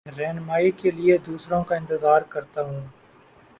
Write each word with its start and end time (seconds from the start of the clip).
رہنمائ 0.07 0.69
کے 0.77 0.91
لیے 0.91 1.17
دوسروں 1.17 1.63
کا 1.63 1.75
انتظار 1.75 2.21
کرتا 2.29 2.61
ہوں 2.61 2.79